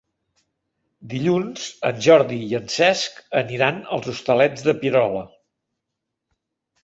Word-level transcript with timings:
Dilluns 1.09 1.65
en 1.89 1.99
Jordi 2.05 2.39
i 2.45 2.55
en 2.59 2.71
Cesc 2.75 3.21
aniran 3.41 3.77
als 3.97 4.09
Hostalets 4.13 4.65
de 4.69 4.75
Pierola. 4.79 5.21